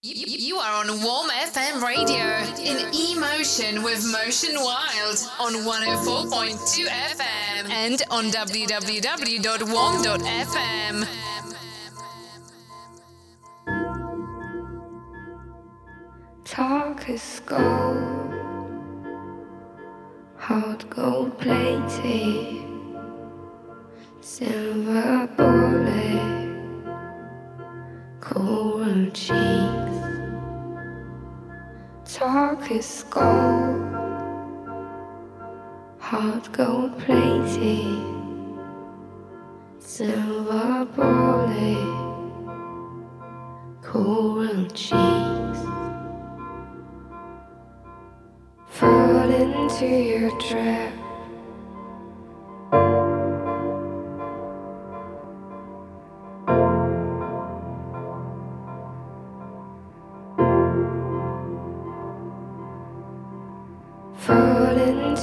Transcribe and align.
You, 0.00 0.26
you 0.28 0.58
are 0.58 0.74
on 0.74 1.02
Warm 1.02 1.28
FM 1.28 1.82
radio 1.82 2.24
in 2.62 2.78
emotion 2.94 3.82
with 3.82 4.06
Motion 4.12 4.54
Wild 4.54 5.18
on 5.40 5.54
104.2 5.64 6.86
FM 6.86 7.68
and 7.68 8.00
on 8.08 8.26
www.warm.fm. 8.26 9.48
Talk 16.44 17.10
is 17.10 17.42
gold, 17.44 18.34
hot 20.36 20.88
gold 20.90 21.36
plated, 21.40 22.62
silver 24.20 25.26
bullet, 25.36 26.46
coral 28.20 29.10
cheeks. 29.10 29.87
Talk 32.18 32.68
is 32.72 33.04
gold, 33.10 33.94
hot 36.00 36.52
gold 36.52 36.98
plated, 36.98 38.02
silver 39.78 40.84
bullet, 40.96 41.78
coral 43.84 44.66
cheeks. 44.70 45.60
Fall 48.66 49.30
into 49.30 49.86
your 49.86 50.36
trap. 50.40 51.07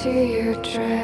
Into 0.06 0.23
your 0.23 0.56
trap. 0.61 0.95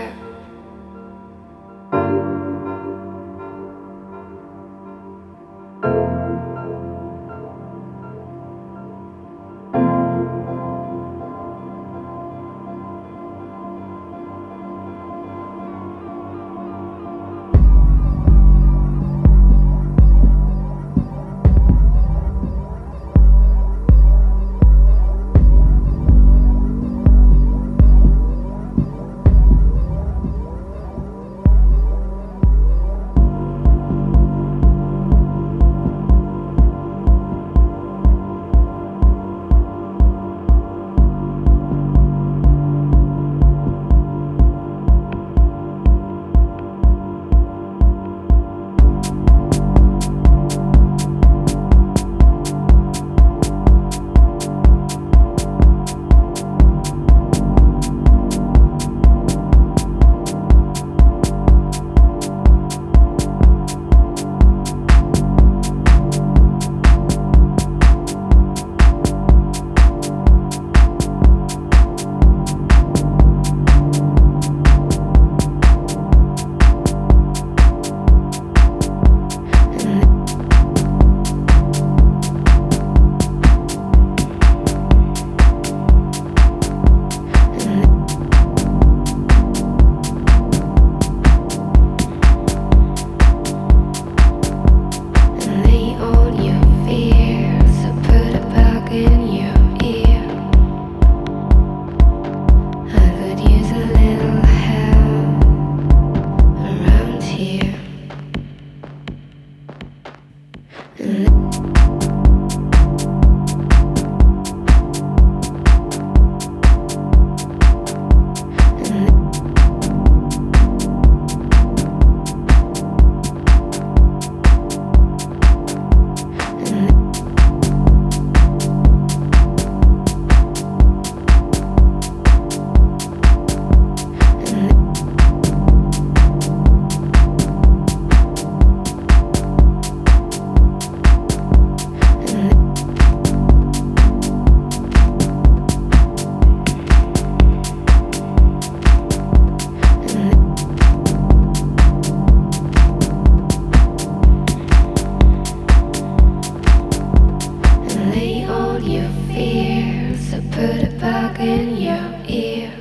In 161.42 161.76
your 161.78 162.08
ear. 162.28 162.72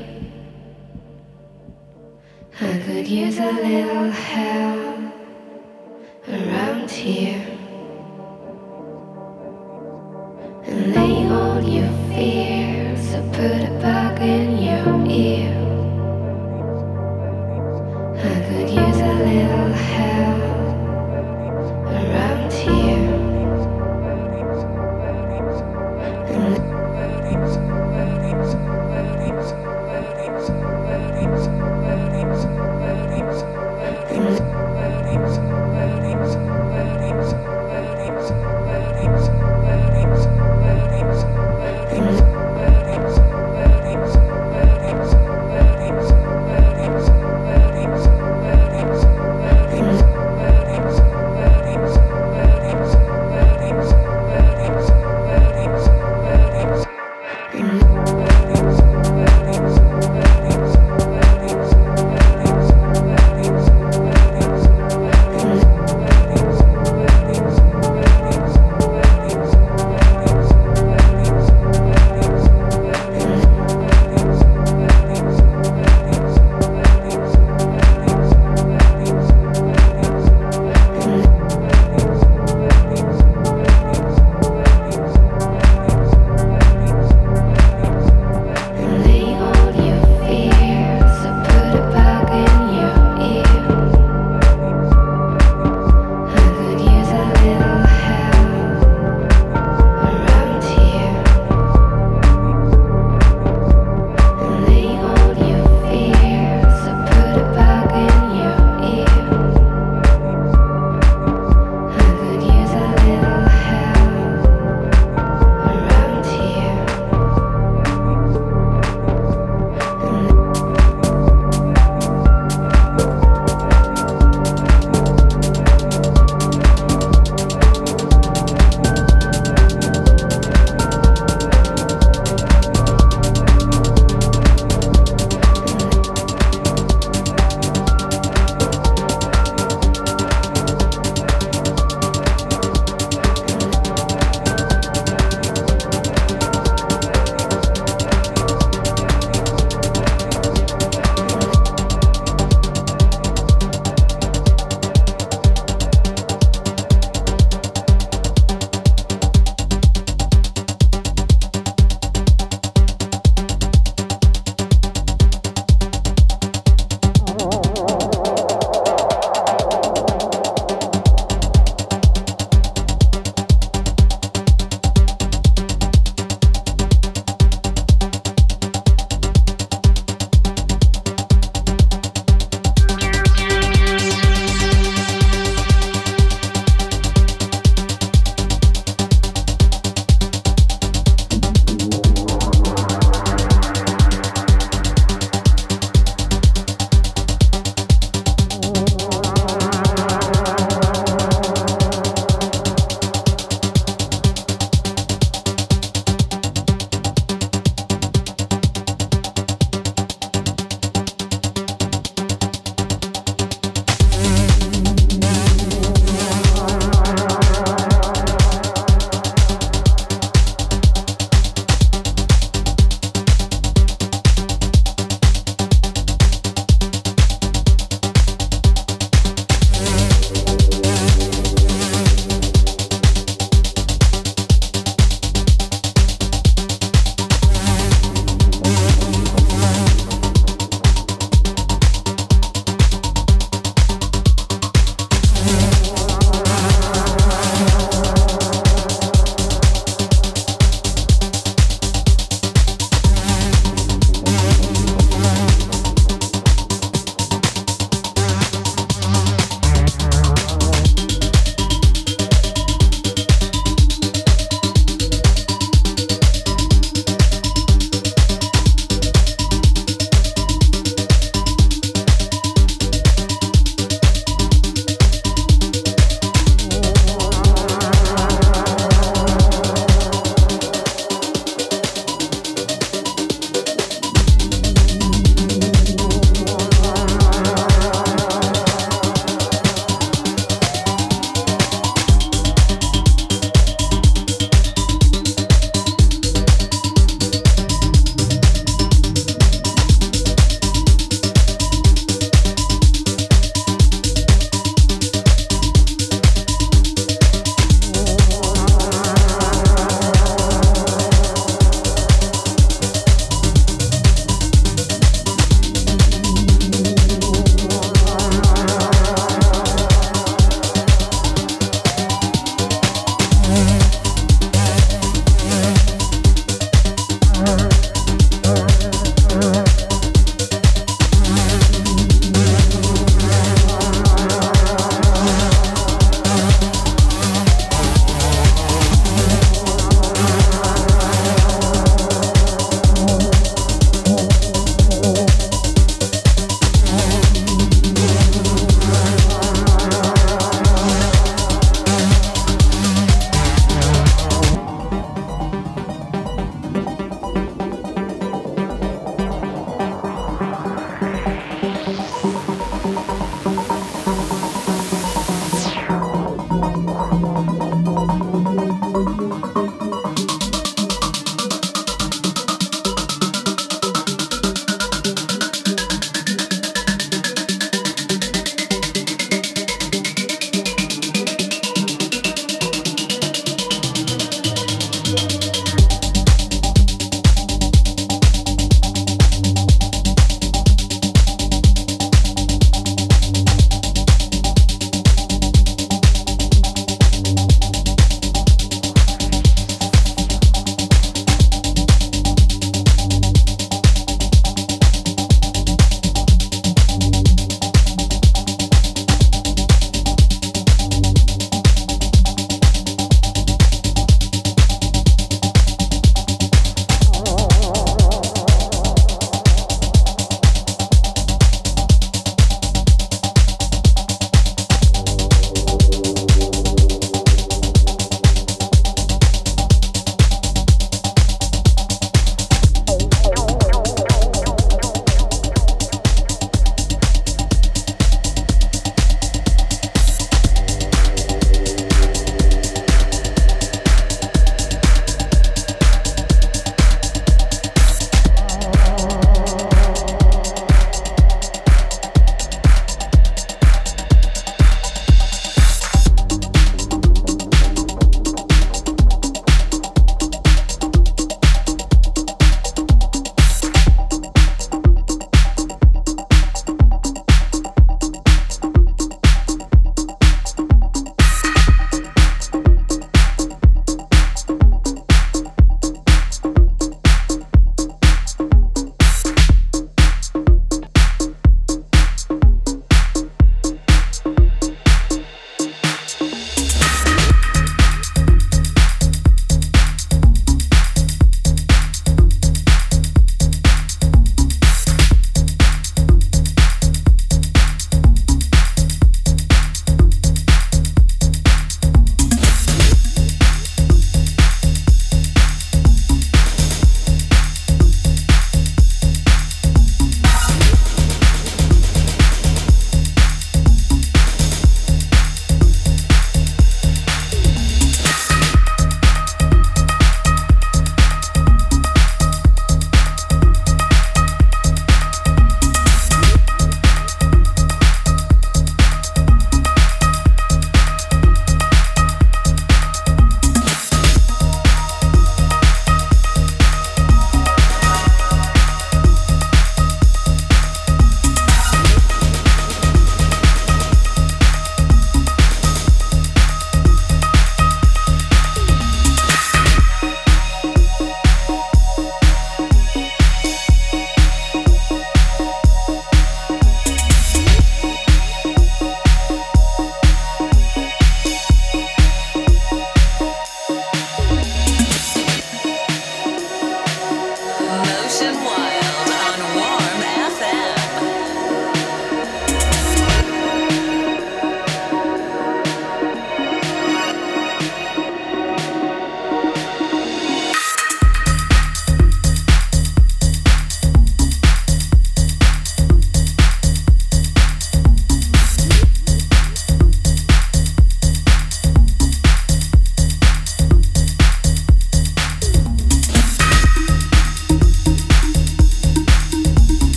I 2.60 2.78
could 2.84 3.08
use 3.08 3.38
a 3.38 3.52
little 3.52 4.10
help 4.10 5.12
around 6.28 6.90
here. 6.90 7.49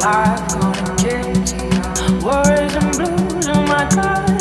life 0.00 0.48
gonna 0.48 0.96
get 0.96 1.52
you? 1.52 1.68
Worries 2.24 2.74
and 2.74 2.90
blues 2.96 3.46
in 3.46 3.64
my 3.66 3.86
car. 3.90 4.39